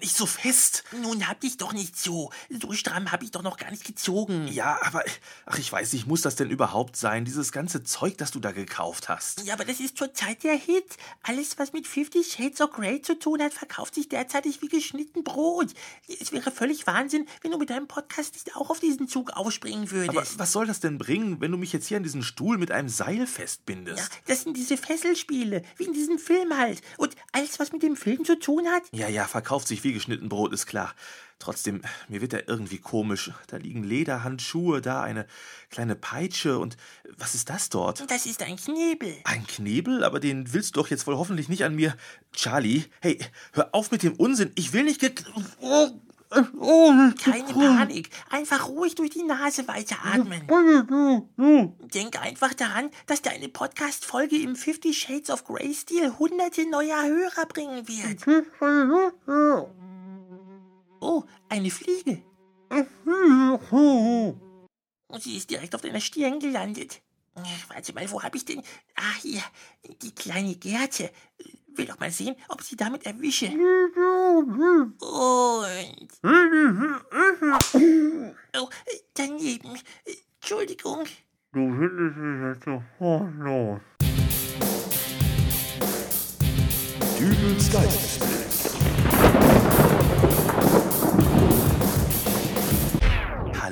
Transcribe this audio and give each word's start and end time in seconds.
nicht 0.00 0.16
so 0.16 0.26
fest. 0.26 0.84
Nun 1.02 1.28
hab 1.28 1.40
dich 1.40 1.56
doch 1.56 1.72
nicht 1.72 1.98
so. 1.98 2.30
So 2.50 2.72
stramm 2.72 3.12
hab 3.12 3.22
ich 3.22 3.30
doch 3.30 3.42
noch 3.42 3.56
gar 3.56 3.70
nicht 3.70 3.84
gezogen. 3.84 4.48
Ja, 4.48 4.78
aber, 4.82 5.02
ach, 5.46 5.58
ich 5.58 5.70
weiß 5.70 5.92
nicht, 5.92 6.06
muss 6.06 6.22
das 6.22 6.36
denn 6.36 6.50
überhaupt 6.50 6.96
sein, 6.96 7.24
dieses 7.24 7.52
ganze 7.52 7.82
Zeug, 7.84 8.18
das 8.18 8.30
du 8.30 8.40
da 8.40 8.52
gekauft 8.52 9.08
hast? 9.08 9.44
Ja, 9.44 9.54
aber 9.54 9.64
das 9.64 9.80
ist 9.80 9.96
zurzeit 9.96 10.42
der 10.44 10.56
Hit. 10.56 10.96
Alles, 11.22 11.58
was 11.58 11.72
mit 11.72 11.86
Fifty 11.86 12.24
Shades 12.24 12.60
of 12.60 12.72
Grey 12.72 13.02
zu 13.02 13.18
tun 13.18 13.42
hat, 13.42 13.52
verkauft 13.52 13.94
sich 13.94 14.08
derzeitig 14.08 14.62
wie 14.62 14.68
geschnitten 14.68 15.24
Brot. 15.24 15.68
Es 16.20 16.32
wäre 16.32 16.50
völlig 16.50 16.86
Wahnsinn, 16.86 17.26
wenn 17.42 17.50
du 17.50 17.58
mit 17.58 17.70
deinem 17.70 17.86
Podcast 17.86 18.34
nicht 18.34 18.56
auch 18.56 18.70
auf 18.70 18.80
diesen 18.80 19.08
Zug 19.08 19.30
aufspringen 19.30 19.90
würdest. 19.90 20.16
Aber 20.16 20.26
was 20.36 20.52
soll 20.52 20.66
das 20.66 20.80
denn 20.80 20.98
bringen, 20.98 21.40
wenn 21.40 21.50
du 21.50 21.58
mich 21.58 21.72
jetzt 21.72 21.86
hier 21.86 21.96
an 21.96 22.02
diesen 22.02 22.22
Stuhl 22.22 22.58
mit 22.58 22.70
einem 22.70 22.88
Seil 22.88 23.26
festbindest? 23.26 23.98
Ja, 23.98 24.18
das 24.26 24.42
sind 24.42 24.56
diese 24.56 24.76
Fesselspiele, 24.76 25.62
wie 25.76 25.84
in 25.84 25.92
diesem 25.92 26.18
Film 26.18 26.56
halt. 26.56 26.80
Und 26.96 27.14
alles, 27.32 27.58
was 27.58 27.72
mit 27.72 27.82
dem 27.82 27.96
Film 27.96 28.24
zu 28.24 28.38
tun 28.38 28.66
hat. 28.66 28.82
Ja, 28.92 29.08
ja, 29.08 29.26
verkauft 29.26 29.51
sich 29.60 29.84
wie 29.84 29.92
geschnitten 29.92 30.28
Brot, 30.28 30.52
ist 30.52 30.66
klar. 30.66 30.94
Trotzdem, 31.38 31.82
mir 32.08 32.20
wird 32.20 32.32
er 32.32 32.48
irgendwie 32.48 32.78
komisch. 32.78 33.32
Da 33.48 33.56
liegen 33.56 33.82
Lederhandschuhe, 33.82 34.80
da 34.80 35.02
eine 35.02 35.26
kleine 35.70 35.96
Peitsche 35.96 36.58
und 36.58 36.76
was 37.18 37.34
ist 37.34 37.50
das 37.50 37.68
dort? 37.68 38.08
Das 38.08 38.26
ist 38.26 38.42
ein 38.42 38.56
Knebel. 38.56 39.16
Ein 39.24 39.46
Knebel? 39.46 40.04
Aber 40.04 40.20
den 40.20 40.52
willst 40.52 40.76
du 40.76 40.80
doch 40.80 40.88
jetzt 40.88 41.06
wohl 41.06 41.16
hoffentlich 41.16 41.48
nicht 41.48 41.64
an 41.64 41.74
mir. 41.74 41.96
Charlie, 42.32 42.84
hey, 43.00 43.18
hör 43.52 43.74
auf 43.74 43.90
mit 43.90 44.04
dem 44.04 44.14
Unsinn. 44.14 44.52
Ich 44.54 44.72
will 44.72 44.84
nicht 44.84 45.00
ge... 45.00 45.12
Keine 46.30 47.78
Panik. 47.92 48.10
Einfach 48.30 48.68
ruhig 48.68 48.94
durch 48.94 49.10
die 49.10 49.22
Nase 49.22 49.68
weiteratmen. 49.68 50.46
Denk 51.94 52.18
einfach 52.20 52.54
daran, 52.54 52.90
dass 53.06 53.22
deine 53.22 53.48
Podcast-Folge 53.48 54.36
im 54.36 54.56
Fifty 54.56 54.94
Shades 54.94 55.30
of 55.30 55.44
Grey-Stil 55.44 56.18
hunderte 56.18 56.68
neuer 56.68 57.02
Hörer 57.02 57.46
bringen 57.46 57.86
wird. 57.86 58.26
Oh, 61.00 61.24
eine 61.48 61.70
Fliege. 61.70 62.22
Sie 65.18 65.36
ist 65.36 65.50
direkt 65.50 65.74
auf 65.74 65.82
deiner 65.82 66.00
Stirn 66.00 66.40
gelandet. 66.40 67.02
Warte 67.68 67.94
mal, 67.94 68.10
wo 68.10 68.22
hab 68.22 68.34
ich 68.34 68.44
denn? 68.44 68.62
Ah, 68.94 69.14
hier, 69.20 69.42
die 70.02 70.14
kleine 70.14 70.54
Gerte. 70.56 71.10
Will 71.74 71.86
doch 71.86 71.98
mal 71.98 72.10
sehen, 72.10 72.36
ob 72.48 72.60
ich 72.60 72.68
sie 72.68 72.76
damit 72.76 73.06
erwische. 73.06 73.46
Und. 73.46 73.56
Oh, 78.54 78.68
daneben. 79.14 79.78
Entschuldigung. 80.34 81.06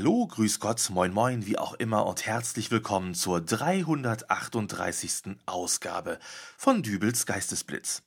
Hallo, 0.00 0.26
grüß 0.26 0.60
Gott, 0.60 0.88
moin 0.88 1.12
moin, 1.12 1.44
wie 1.44 1.58
auch 1.58 1.74
immer 1.74 2.06
und 2.06 2.24
herzlich 2.24 2.70
willkommen 2.70 3.14
zur 3.14 3.42
338. 3.42 5.36
Ausgabe 5.44 6.18
von 6.56 6.82
Dübels 6.82 7.26
Geistesblitz. 7.26 8.02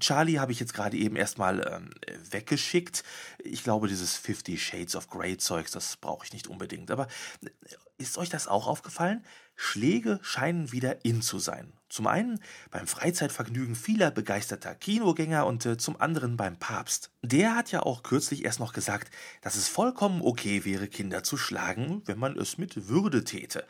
Charlie 0.00 0.38
habe 0.38 0.52
ich 0.52 0.60
jetzt 0.60 0.72
gerade 0.72 0.96
eben 0.96 1.14
erstmal 1.14 1.60
ähm, 1.70 1.90
weggeschickt. 2.30 3.04
Ich 3.44 3.62
glaube, 3.62 3.86
dieses 3.86 4.16
Fifty 4.16 4.56
Shades 4.56 4.96
of 4.96 5.10
Grey 5.10 5.36
Zeugs, 5.36 5.72
das 5.72 5.98
brauche 5.98 6.24
ich 6.24 6.32
nicht 6.32 6.46
unbedingt. 6.46 6.90
Aber 6.90 7.06
äh, 7.42 7.50
ist 7.98 8.18
euch 8.18 8.28
das 8.28 8.48
auch 8.48 8.66
aufgefallen? 8.66 9.24
Schläge 9.54 10.18
scheinen 10.22 10.70
wieder 10.72 11.04
in 11.04 11.22
zu 11.22 11.38
sein. 11.38 11.72
Zum 11.88 12.06
einen 12.06 12.40
beim 12.70 12.86
Freizeitvergnügen 12.86 13.74
vieler 13.74 14.10
begeisterter 14.10 14.74
Kinogänger 14.74 15.46
und 15.46 15.64
äh, 15.64 15.78
zum 15.78 16.00
anderen 16.00 16.36
beim 16.36 16.58
Papst. 16.58 17.10
Der 17.22 17.54
hat 17.54 17.70
ja 17.72 17.82
auch 17.82 18.02
kürzlich 18.02 18.44
erst 18.44 18.60
noch 18.60 18.72
gesagt, 18.72 19.10
dass 19.40 19.56
es 19.56 19.68
vollkommen 19.68 20.20
okay 20.20 20.64
wäre, 20.64 20.88
Kinder 20.88 21.22
zu 21.22 21.36
schlagen, 21.36 22.02
wenn 22.04 22.18
man 22.18 22.36
es 22.36 22.58
mit 22.58 22.88
Würde 22.88 23.24
täte. 23.24 23.66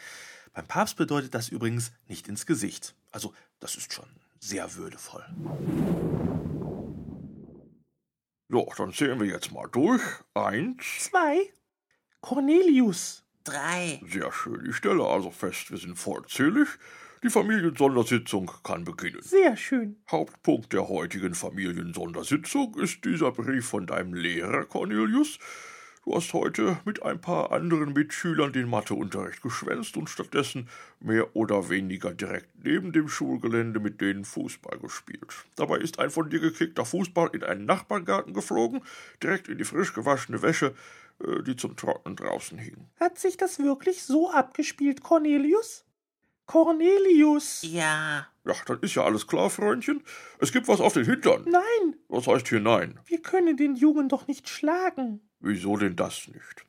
Beim 0.53 0.67
Papst 0.67 0.97
bedeutet 0.97 1.35
das 1.35 1.49
übrigens 1.49 1.93
nicht 2.09 2.27
ins 2.29 2.47
Gesicht. 2.47 2.95
Also, 3.13 3.35
das 3.61 3.77
ist 3.77 3.93
schon 3.93 4.09
sehr 4.41 4.75
würdevoll. 4.75 5.25
Ja, 8.49 8.63
dann 8.77 8.93
zählen 8.93 9.21
wir 9.21 9.27
jetzt 9.27 9.53
mal 9.53 9.69
durch. 9.69 10.03
Eins. 10.35 10.83
Zwei. 11.01 11.53
Cornelius. 12.21 13.26
Drei. 13.47 14.01
Sehr 14.11 14.33
schön. 14.33 14.67
Ich 14.69 14.75
stelle 14.75 15.05
also 15.05 15.31
fest, 15.31 15.71
wir 15.71 15.79
sind 15.79 15.97
vollzählig. 15.97 16.67
Die 17.23 17.31
Familiensondersitzung 17.31 18.51
kann 18.65 18.85
beginnen. 18.85 19.23
Sehr 19.23 19.57
schön. 19.57 19.97
Hauptpunkt 20.11 20.73
der 20.73 20.89
heutigen 20.89 21.35
Familiensondersitzung 21.35 22.75
ist 22.81 23.05
dieser 23.05 23.31
Brief 23.31 23.69
von 23.69 23.87
deinem 23.87 24.15
Lehrer, 24.15 24.65
Cornelius. 24.65 25.39
Du 26.05 26.15
hast 26.15 26.33
heute 26.35 26.79
mit 26.85 27.03
ein 27.03 27.21
paar 27.21 27.51
anderen 27.53 27.93
Mitschülern 27.93 28.53
den 28.53 28.69
Matheunterricht 28.69 29.43
geschwänzt 29.43 29.97
und 29.97 30.09
stattdessen 30.09 30.69
mehr 31.01 31.35
oder 31.35 31.69
weniger 31.69 32.15
direkt 32.15 32.65
neben 32.65 32.93
dem 32.93 33.09
Schulgelände 33.09 33.81
mit 33.81 34.01
denen 34.01 34.25
Fußball 34.25 34.79
gespielt. 34.79 35.35
Dabei 35.57 35.79
ist 35.79 35.99
ein 35.99 36.11
von 36.11 36.31
dir 36.31 36.39
gekickter 36.39 36.85
Fußball 36.85 37.31
in 37.33 37.43
einen 37.43 37.65
Nachbargarten 37.65 38.35
geflogen, 38.35 38.83
direkt 39.21 39.49
in 39.49 39.59
die 39.59 39.65
frisch 39.65 39.95
gewaschene 39.95 40.43
Wäsche, 40.43 40.75
die 41.19 41.57
zum 41.57 41.77
Trocknen 41.77 42.17
draußen 42.17 42.59
hing. 42.59 42.89
Hat 43.01 43.19
sich 43.19 43.37
das 43.37 43.59
wirklich 43.59 44.03
so 44.03 44.31
abgespielt, 44.31 45.03
Cornelius? 45.03 45.85
Cornelius! 46.47 47.63
Ja. 47.63 48.29
Ja, 48.45 48.55
dann 48.67 48.81
ist 48.81 48.95
ja 48.95 49.03
alles 49.05 49.27
klar, 49.27 49.51
Freundchen. 49.51 50.03
Es 50.39 50.53
gibt 50.53 50.69
was 50.69 50.81
auf 50.81 50.93
den 50.93 51.05
Hintern. 51.05 51.45
Nein, 51.51 51.97
Was 52.09 52.27
heißt 52.27 52.49
hier 52.49 52.61
nein? 52.61 53.01
wir 53.07 53.21
können 53.21 53.57
den 53.57 53.75
Jungen 53.75 54.09
doch 54.09 54.29
nicht 54.29 54.49
schlagen. 54.49 55.21
Wieso 55.41 55.77
denn 55.77 55.97
das 55.97 56.29
nicht? 56.29 56.67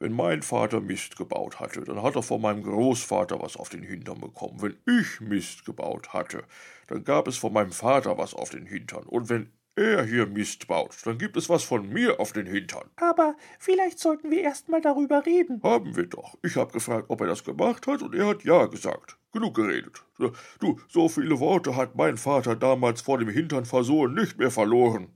Wenn 0.00 0.12
mein 0.12 0.42
Vater 0.42 0.80
Mist 0.80 1.16
gebaut 1.16 1.60
hatte, 1.60 1.82
dann 1.82 2.02
hat 2.02 2.16
er 2.16 2.22
von 2.22 2.40
meinem 2.40 2.64
Großvater 2.64 3.40
was 3.40 3.56
auf 3.56 3.68
den 3.68 3.84
Hintern 3.84 4.20
bekommen. 4.20 4.60
Wenn 4.60 4.76
ich 4.86 5.20
Mist 5.20 5.64
gebaut 5.64 6.12
hatte, 6.12 6.42
dann 6.88 7.04
gab 7.04 7.28
es 7.28 7.38
von 7.38 7.52
meinem 7.52 7.72
Vater 7.72 8.18
was 8.18 8.34
auf 8.34 8.50
den 8.50 8.66
Hintern. 8.66 9.04
Und 9.04 9.28
wenn 9.28 9.52
er 9.76 10.04
hier 10.04 10.26
Mist 10.26 10.66
baut, 10.68 10.96
dann 11.04 11.18
gibt 11.18 11.36
es 11.36 11.48
was 11.48 11.64
von 11.64 11.88
mir 11.88 12.20
auf 12.20 12.32
den 12.32 12.46
Hintern. 12.46 12.88
Aber 12.96 13.36
vielleicht 13.58 13.98
sollten 13.98 14.30
wir 14.30 14.42
erst 14.42 14.68
mal 14.68 14.80
darüber 14.80 15.26
reden. 15.26 15.60
Haben 15.62 15.96
wir 15.96 16.06
doch. 16.06 16.36
Ich 16.42 16.56
habe 16.56 16.72
gefragt, 16.72 17.06
ob 17.08 17.20
er 17.20 17.26
das 17.26 17.44
gemacht 17.44 17.86
hat, 17.86 18.02
und 18.02 18.14
er 18.14 18.26
hat 18.26 18.44
ja 18.44 18.66
gesagt. 18.66 19.18
Genug 19.32 19.56
geredet. 19.56 20.04
Du, 20.60 20.78
so 20.88 21.08
viele 21.08 21.40
Worte 21.40 21.74
hat 21.74 21.96
mein 21.96 22.16
Vater 22.16 22.54
damals 22.54 23.00
vor 23.00 23.18
dem 23.18 23.28
Hintern 23.28 23.64
versohlen 23.64 24.14
nicht 24.14 24.38
mehr 24.38 24.52
verloren. 24.52 25.08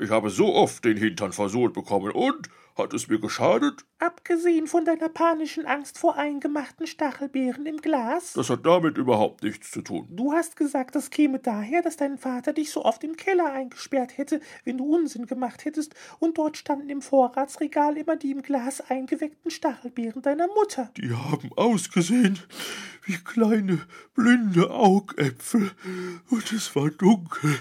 Ich 0.00 0.08
habe 0.08 0.30
so 0.30 0.54
oft 0.54 0.82
den 0.86 0.96
Hintern 0.96 1.32
versohlt 1.32 1.74
bekommen 1.74 2.12
und 2.12 2.48
hat 2.74 2.94
es 2.94 3.08
mir 3.08 3.20
geschadet? 3.20 3.84
Abgesehen 3.98 4.66
von 4.66 4.86
deiner 4.86 5.10
panischen 5.10 5.66
Angst 5.66 5.98
vor 5.98 6.16
eingemachten 6.16 6.86
Stachelbeeren 6.86 7.66
im 7.66 7.76
Glas. 7.76 8.32
Das 8.32 8.48
hat 8.48 8.64
damit 8.64 8.96
überhaupt 8.96 9.42
nichts 9.42 9.70
zu 9.70 9.82
tun. 9.82 10.08
Du 10.08 10.32
hast 10.32 10.56
gesagt, 10.56 10.94
das 10.94 11.10
käme 11.10 11.38
daher, 11.38 11.82
dass 11.82 11.98
dein 11.98 12.16
Vater 12.16 12.54
dich 12.54 12.70
so 12.70 12.82
oft 12.82 13.04
im 13.04 13.16
Keller 13.16 13.52
eingesperrt 13.52 14.16
hätte, 14.16 14.40
wenn 14.64 14.78
du 14.78 14.84
Unsinn 14.86 15.26
gemacht 15.26 15.66
hättest, 15.66 15.94
und 16.18 16.38
dort 16.38 16.56
standen 16.56 16.88
im 16.88 17.02
Vorratsregal 17.02 17.98
immer 17.98 18.16
die 18.16 18.30
im 18.30 18.40
Glas 18.40 18.80
eingeweckten 18.80 19.50
Stachelbeeren 19.50 20.22
deiner 20.22 20.46
Mutter. 20.46 20.90
Die 20.96 21.12
haben 21.12 21.50
ausgesehen 21.56 22.38
wie 23.04 23.18
kleine 23.18 23.80
blinde 24.14 24.70
Augäpfel 24.70 25.72
und 26.30 26.52
es 26.52 26.74
war 26.74 26.88
dunkel 26.88 27.58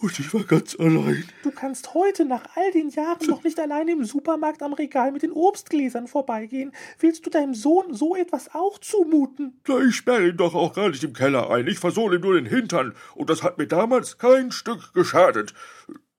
und 0.00 0.18
ich 0.18 0.32
war 0.32 0.44
ganz 0.44 0.78
allein. 0.78 1.24
Du 1.42 1.50
kannst 1.50 1.94
heute 1.94 2.24
nach 2.24 2.56
all 2.56 2.70
den 2.72 2.90
Jahren 2.90 3.26
noch 3.26 3.42
nicht 3.44 3.58
alleine 3.58 3.92
im 3.92 4.04
Supermarkt 4.04 4.62
am 4.62 4.72
Regal 4.72 5.12
mit 5.12 5.22
den 5.22 5.32
Obstgläsern 5.32 6.06
vorbeigehen. 6.06 6.72
Willst 6.98 7.24
du 7.26 7.30
deinem 7.30 7.54
Sohn 7.54 7.94
so 7.94 8.16
etwas 8.16 8.54
auch 8.54 8.78
zumuten? 8.78 9.60
Na, 9.66 9.80
ich 9.80 9.96
sperre 9.96 10.28
ihn 10.28 10.36
doch 10.36 10.54
auch 10.54 10.74
gar 10.74 10.90
nicht 10.90 11.04
im 11.04 11.12
Keller 11.12 11.50
ein. 11.50 11.66
Ich 11.66 11.78
versohle 11.78 12.16
ihm 12.16 12.22
nur 12.22 12.34
den 12.34 12.46
Hintern 12.46 12.94
und 13.14 13.30
das 13.30 13.42
hat 13.42 13.58
mir 13.58 13.66
damals 13.66 14.18
kein 14.18 14.52
Stück 14.52 14.92
geschadet. 14.92 15.54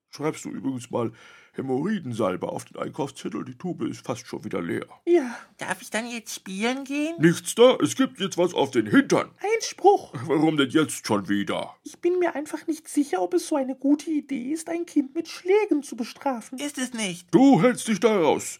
Schreibst 0.09 0.45
du 0.45 0.49
übrigens 0.49 0.89
mal 0.89 1.11
Hämorrhoidensalbe 1.57 2.47
auf 2.47 2.65
den 2.65 2.77
Einkaufszettel? 2.77 3.43
Die 3.43 3.55
Tube 3.55 3.83
ist 3.89 4.05
fast 4.05 4.27
schon 4.27 4.43
wieder 4.43 4.61
leer. 4.61 4.85
Ja, 5.05 5.35
Darf 5.57 5.81
ich 5.81 5.89
dann 5.89 6.07
jetzt 6.07 6.35
spielen 6.35 6.83
gehen? 6.83 7.15
Nichts 7.17 7.55
da, 7.55 7.77
es 7.81 7.95
gibt 7.95 8.19
jetzt 8.19 8.37
was 8.37 8.53
auf 8.53 8.69
den 8.69 8.85
Hintern. 8.85 9.31
Einspruch. 9.55 10.13
Warum 10.27 10.55
denn 10.55 10.69
jetzt 10.69 11.07
schon 11.07 11.27
wieder? 11.29 11.75
Ich 11.83 11.97
bin 11.97 12.19
mir 12.19 12.35
einfach 12.35 12.67
nicht 12.67 12.87
sicher, 12.87 13.23
ob 13.23 13.33
es 13.33 13.47
so 13.47 13.55
eine 13.55 13.75
gute 13.75 14.11
Idee 14.11 14.51
ist, 14.51 14.69
ein 14.69 14.85
Kind 14.85 15.15
mit 15.15 15.27
Schlägen 15.27 15.81
zu 15.81 15.95
bestrafen. 15.95 16.59
Ist 16.59 16.77
es 16.77 16.93
nicht. 16.93 17.33
Du 17.33 17.59
hältst 17.61 17.87
dich 17.87 17.99
da 17.99 18.15
raus. 18.15 18.59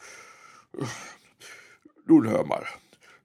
Nun 2.05 2.27
hör 2.27 2.43
mal. 2.45 2.65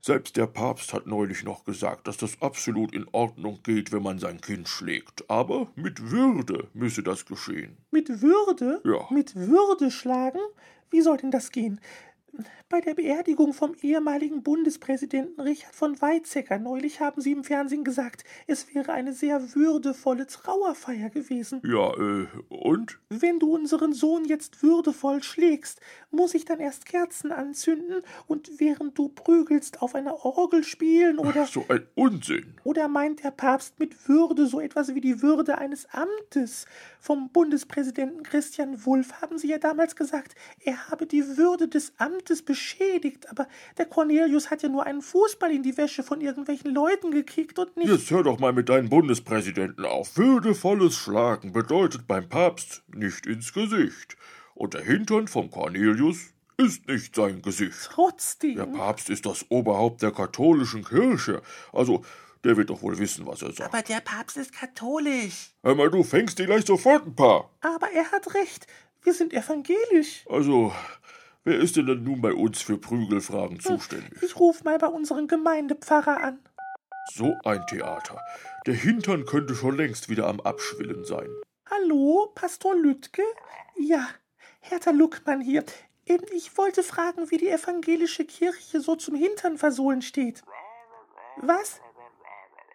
Selbst 0.04 0.36
der 0.36 0.48
Papst 0.48 0.92
hat 0.92 1.06
neulich 1.06 1.44
noch 1.44 1.62
gesagt, 1.64 2.08
dass 2.08 2.16
das 2.16 2.42
absolut 2.42 2.92
in 2.92 3.06
Ordnung 3.12 3.60
geht, 3.62 3.92
wenn 3.92 4.02
man 4.02 4.18
sein 4.18 4.40
Kind 4.40 4.68
schlägt. 4.68 5.30
Aber 5.30 5.68
mit 5.76 6.10
Würde 6.10 6.66
müsse 6.74 7.04
das 7.04 7.24
geschehen. 7.24 7.76
Mit 7.92 8.20
Würde? 8.20 8.80
Ja. 8.84 9.06
Mit 9.10 9.36
Würde 9.36 9.92
schlagen? 9.92 10.40
Wie 10.90 11.02
soll 11.02 11.18
denn 11.18 11.30
das 11.30 11.52
gehen? 11.52 11.80
Bei 12.70 12.80
der 12.80 12.94
Beerdigung 12.94 13.52
vom 13.52 13.74
ehemaligen 13.82 14.42
Bundespräsidenten 14.42 15.38
Richard 15.42 15.74
von 15.74 16.00
Weizsäcker 16.00 16.58
neulich 16.58 17.00
haben 17.00 17.20
Sie 17.20 17.32
im 17.32 17.44
Fernsehen 17.44 17.84
gesagt, 17.84 18.24
es 18.46 18.74
wäre 18.74 18.92
eine 18.92 19.12
sehr 19.12 19.54
würdevolle 19.54 20.26
Trauerfeier 20.26 21.10
gewesen. 21.10 21.60
Ja, 21.64 21.92
äh, 21.92 22.26
und? 22.48 22.98
Wenn 23.10 23.38
du 23.38 23.54
unseren 23.54 23.92
Sohn 23.92 24.24
jetzt 24.24 24.62
würdevoll 24.62 25.22
schlägst, 25.22 25.82
muss 26.10 26.32
ich 26.32 26.46
dann 26.46 26.60
erst 26.60 26.86
Kerzen 26.86 27.30
anzünden 27.30 28.02
und 28.26 28.50
während 28.58 28.96
du 28.96 29.10
prügelst 29.10 29.82
auf 29.82 29.94
einer 29.94 30.24
Orgel 30.24 30.64
spielen 30.64 31.18
oder. 31.18 31.44
So 31.44 31.66
ein 31.68 31.86
Unsinn. 31.94 32.54
Oder 32.64 32.88
meint 32.88 33.22
der 33.22 33.32
Papst 33.32 33.78
mit 33.78 34.08
Würde 34.08 34.46
so 34.46 34.60
etwas 34.60 34.94
wie 34.94 35.02
die 35.02 35.20
Würde 35.20 35.58
eines 35.58 35.86
Amtes? 35.90 36.64
Vom 36.98 37.28
Bundespräsidenten 37.28 38.22
Christian 38.22 38.86
Wulff 38.86 39.20
haben 39.20 39.36
Sie 39.36 39.48
ja 39.48 39.58
damals 39.58 39.94
gesagt, 39.94 40.34
er 40.60 40.88
habe 40.88 41.06
die 41.06 41.36
Würde 41.36 41.68
des 41.68 41.92
Amtes 41.98 42.21
beschädigt 42.24 42.92
beschädigt, 42.92 43.30
aber 43.30 43.48
der 43.78 43.86
Cornelius 43.86 44.50
hat 44.50 44.62
ja 44.62 44.68
nur 44.68 44.84
einen 44.84 45.02
Fußball 45.02 45.50
in 45.50 45.62
die 45.62 45.76
Wäsche 45.76 46.02
von 46.02 46.20
irgendwelchen 46.20 46.74
Leuten 46.74 47.10
gekickt 47.10 47.58
und 47.58 47.76
nicht. 47.76 47.88
Jetzt 47.88 48.10
hör 48.10 48.22
doch 48.22 48.38
mal 48.38 48.52
mit 48.52 48.68
deinen 48.68 48.88
Bundespräsidenten 48.88 49.84
auf. 49.84 50.16
Würdevolles 50.16 50.96
Schlagen 50.96 51.52
bedeutet 51.52 52.06
beim 52.06 52.28
Papst 52.28 52.82
nicht 52.94 53.26
ins 53.26 53.52
Gesicht. 53.52 54.16
Und 54.54 54.74
der 54.74 54.82
Hintern 54.82 55.28
vom 55.28 55.50
Cornelius 55.50 56.32
ist 56.56 56.86
nicht 56.86 57.14
sein 57.16 57.42
Gesicht. 57.42 57.90
Trotzdem. 57.90 58.56
Der 58.56 58.66
Papst 58.66 59.10
ist 59.10 59.26
das 59.26 59.46
Oberhaupt 59.50 60.02
der 60.02 60.12
katholischen 60.12 60.84
Kirche. 60.84 61.42
Also, 61.72 62.04
der 62.44 62.56
wird 62.56 62.70
doch 62.70 62.82
wohl 62.82 62.98
wissen, 62.98 63.26
was 63.26 63.42
er 63.42 63.52
sagt. 63.52 63.72
Aber 63.72 63.82
der 63.82 64.00
Papst 64.00 64.36
ist 64.36 64.52
katholisch. 64.52 65.52
Hör 65.62 65.74
mal, 65.74 65.90
du 65.90 66.02
fängst 66.02 66.38
dir 66.38 66.46
gleich 66.46 66.66
sofort 66.66 67.06
ein 67.06 67.14
paar. 67.14 67.50
Aber 67.60 67.90
er 67.92 68.10
hat 68.12 68.34
recht. 68.34 68.66
Wir 69.02 69.14
sind 69.14 69.32
evangelisch. 69.32 70.24
Also, 70.28 70.72
Wer 71.44 71.58
ist 71.58 71.76
denn, 71.76 71.86
denn 71.86 72.04
nun 72.04 72.20
bei 72.20 72.32
uns 72.32 72.62
für 72.62 72.78
Prügelfragen 72.78 73.58
zuständig? 73.58 74.22
Ich 74.22 74.38
ruf 74.38 74.62
mal 74.62 74.78
bei 74.78 74.86
unserem 74.86 75.26
Gemeindepfarrer 75.26 76.22
an. 76.22 76.38
So 77.12 77.34
ein 77.44 77.66
Theater. 77.66 78.20
Der 78.66 78.74
Hintern 78.74 79.24
könnte 79.24 79.56
schon 79.56 79.76
längst 79.76 80.08
wieder 80.08 80.28
am 80.28 80.40
Abschwillen 80.40 81.04
sein. 81.04 81.28
Hallo, 81.68 82.30
Pastor 82.36 82.76
Lüttke? 82.76 83.22
Ja, 83.76 84.06
Hertha 84.60 84.92
Luckmann 84.92 85.40
hier. 85.40 85.64
Ich 86.32 86.56
wollte 86.56 86.84
fragen, 86.84 87.30
wie 87.32 87.38
die 87.38 87.48
evangelische 87.48 88.24
Kirche 88.24 88.80
so 88.80 88.94
zum 88.94 89.16
Hintern 89.16 89.58
versohlen 89.58 90.02
steht. 90.02 90.42
Was? 91.38 91.80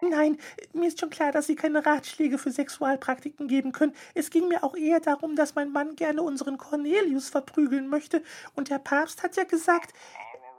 Nein, 0.02 0.38
mir 0.74 0.88
ist 0.88 1.00
schon 1.00 1.10
klar, 1.10 1.32
dass 1.32 1.48
Sie 1.48 1.56
keine 1.56 1.86
Ratschläge 1.86 2.38
für 2.38 2.52
Sexualpraktiken 2.52 3.48
geben 3.48 3.72
können. 3.72 3.96
Es 4.14 4.30
ging 4.30 4.48
mir 4.48 4.64
auch 4.64 4.76
eher 4.76 5.00
darum, 5.00 5.36
dass 5.36 5.56
mein 5.56 5.72
Mann 5.72 5.96
gerne 5.96 6.22
unseren 6.22 6.58
Cornelius 6.58 7.30
verprügeln 7.30 7.88
möchte. 7.88 8.22
Und 8.56 8.70
der 8.70 8.80
Papst 8.80 9.24
hat 9.24 9.36
ja 9.36 9.44
gesagt. 9.44 9.94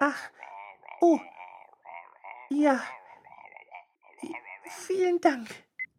Ach. 0.00 0.30
Oh. 1.00 1.20
Ja. 2.50 2.82
Vielen 4.86 5.20
Dank. 5.20 5.48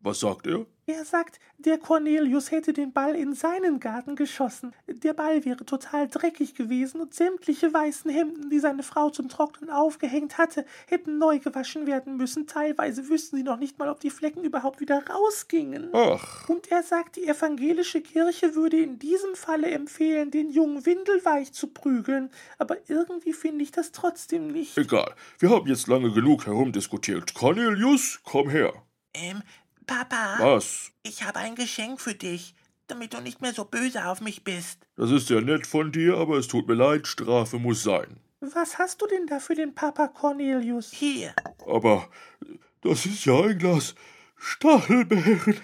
Was 0.01 0.19
sagt 0.19 0.47
er? 0.47 0.65
Er 0.89 1.05
sagt, 1.05 1.39
der 1.59 1.77
Cornelius 1.77 2.49
hätte 2.49 2.73
den 2.73 2.91
Ball 2.91 3.15
in 3.15 3.35
seinen 3.35 3.79
Garten 3.79 4.15
geschossen. 4.15 4.73
Der 4.87 5.13
Ball 5.13 5.45
wäre 5.45 5.63
total 5.63 6.07
dreckig 6.07 6.55
gewesen 6.55 6.99
und 6.99 7.13
sämtliche 7.13 7.71
weißen 7.71 8.09
Hemden, 8.09 8.49
die 8.49 8.57
seine 8.57 8.81
Frau 8.81 9.11
zum 9.11 9.29
Trocknen 9.29 9.69
aufgehängt 9.69 10.39
hatte, 10.39 10.65
hätten 10.87 11.19
neu 11.19 11.37
gewaschen 11.37 11.85
werden 11.85 12.17
müssen. 12.17 12.47
Teilweise 12.47 13.07
wüssten 13.07 13.37
sie 13.37 13.43
noch 13.43 13.59
nicht 13.59 13.77
mal, 13.77 13.87
ob 13.87 13.99
die 13.99 14.09
Flecken 14.09 14.43
überhaupt 14.43 14.79
wieder 14.79 15.05
rausgingen. 15.07 15.89
Ach. 15.93 16.49
Und 16.49 16.71
er 16.71 16.81
sagt, 16.81 17.17
die 17.17 17.27
evangelische 17.27 18.01
Kirche 18.01 18.55
würde 18.55 18.81
in 18.81 18.97
diesem 18.97 19.35
Falle 19.35 19.69
empfehlen, 19.69 20.31
den 20.31 20.49
Jungen 20.49 20.87
windelweich 20.87 21.53
zu 21.53 21.67
prügeln. 21.67 22.31
Aber 22.57 22.77
irgendwie 22.87 23.33
finde 23.33 23.61
ich 23.61 23.71
das 23.71 23.91
trotzdem 23.91 24.47
nicht. 24.47 24.75
Egal. 24.75 25.13
Wir 25.37 25.51
haben 25.51 25.67
jetzt 25.67 25.85
lange 25.85 26.11
genug 26.11 26.47
herumdiskutiert. 26.47 27.35
Cornelius, 27.35 28.21
komm 28.23 28.49
her. 28.49 28.73
Ähm, 29.13 29.43
Papa. 29.89 30.37
Was? 30.39 30.91
Ich 31.01 31.23
habe 31.23 31.39
ein 31.39 31.55
Geschenk 31.55 31.99
für 31.99 32.13
dich, 32.13 32.53
damit 32.85 33.15
du 33.15 33.21
nicht 33.21 33.41
mehr 33.41 33.53
so 33.53 33.65
böse 33.65 34.05
auf 34.05 34.21
mich 34.21 34.43
bist. 34.43 34.85
Das 34.95 35.09
ist 35.09 35.31
ja 35.31 35.41
nett 35.41 35.65
von 35.65 35.91
dir, 35.91 36.17
aber 36.17 36.37
es 36.37 36.47
tut 36.47 36.67
mir 36.67 36.75
leid, 36.75 37.07
Strafe 37.07 37.57
muss 37.57 37.81
sein. 37.81 38.19
Was 38.39 38.77
hast 38.77 39.01
du 39.01 39.07
denn 39.07 39.25
da 39.25 39.39
für 39.39 39.55
den 39.55 39.73
Papa 39.73 40.07
Cornelius? 40.07 40.91
Hier. 40.91 41.33
Aber 41.65 42.07
das 42.81 43.07
ist 43.07 43.25
ja 43.25 43.41
ein 43.41 43.57
Glas 43.57 43.95
Stachelbeeren. 44.37 45.57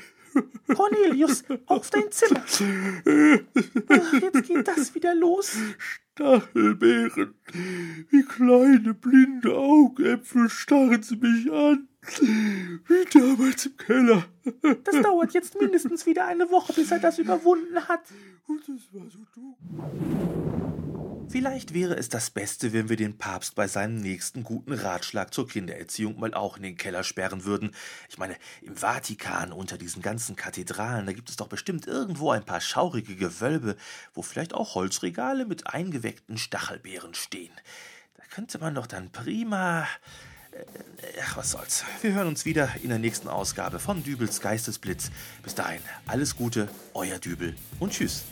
Cornelius, 0.76 1.44
auf 1.68 1.90
dein 1.92 2.12
Zimmer. 2.12 2.44
Ach, 2.44 4.14
jetzt 4.14 4.48
geht 4.48 4.68
das 4.68 4.96
wieder 4.96 5.14
los. 5.14 5.56
Stachelbeeren. 5.78 7.36
Wie 8.10 8.24
kleine 8.24 8.96
blinde 8.96 9.56
Augäpfel 9.56 10.50
starren 10.50 11.04
sie 11.04 11.16
mich 11.16 11.52
an. 11.52 11.88
Wie 12.22 13.20
damals 13.20 13.66
im 13.66 13.78
Keller. 13.78 14.26
Das 14.84 15.02
dauert 15.02 15.34
jetzt 15.34 15.60
mindestens 15.60 16.06
wieder 16.06 16.26
eine 16.26 16.50
Woche, 16.50 16.74
bis 16.74 16.92
er 16.92 17.00
das 17.00 17.20
überwunden 17.20 17.88
hat. 17.88 18.02
Und 18.48 18.62
es 18.70 18.94
war 18.94 19.10
so 19.10 19.20
dumm. 19.34 19.56
Vielleicht 21.30 21.74
wäre 21.74 21.96
es 21.96 22.08
das 22.08 22.30
Beste, 22.30 22.72
wenn 22.72 22.88
wir 22.88 22.98
den 22.98 23.18
Papst 23.18 23.56
bei 23.56 23.68
seinem 23.68 23.96
nächsten 23.96 24.44
guten 24.44 24.74
Ratschlag 24.74 25.34
zur 25.34 25.48
Kindererziehung 25.48 26.20
mal 26.20 26.34
auch 26.34 26.58
in 26.58 26.64
den 26.64 26.78
Keller 26.78 27.04
sperren 27.04 27.46
würden. 27.46 27.72
Ich 28.10 28.18
meine, 28.18 28.36
im 28.62 28.78
Vatikan 28.78 29.52
unter 29.52 29.78
diesen 29.78 30.02
ganzen 30.02 30.36
Kathedralen, 30.36 31.06
da 31.06 31.14
gibt 31.14 31.30
es 31.30 31.36
doch 31.36 31.48
bestimmt 31.48 31.88
irgendwo 31.88 32.32
ein 32.32 32.46
paar 32.46 32.62
schaurige 32.62 33.16
Gewölbe, 33.16 33.76
wo 34.14 34.22
vielleicht 34.22 34.54
auch 34.54 34.76
Holzregale 34.76 35.46
mit 35.46 35.68
eingeweckten 35.68 36.38
Stachelbeeren 36.38 37.16
stehen. 37.16 37.54
Da 38.16 38.24
könnte 38.30 38.60
man 38.60 38.76
doch 38.76 38.88
dann 38.88 39.12
prima 39.12 39.88
Ach, 41.22 41.38
was 41.38 41.52
soll's. 41.52 41.84
Wir 42.02 42.14
hören 42.14 42.28
uns 42.28 42.46
wieder 42.46 42.70
in 42.82 42.90
der 42.90 43.00
nächsten 43.00 43.28
Ausgabe 43.28 43.80
von 43.80 44.04
Dübels 44.04 44.42
Geistesblitz. 44.42 45.12
Bis 45.44 45.56
dahin, 45.56 45.80
alles 46.08 46.36
Gute, 46.36 46.68
euer 46.94 47.20
Dübel 47.20 47.56
und 47.80 47.92
tschüss. 47.92 48.24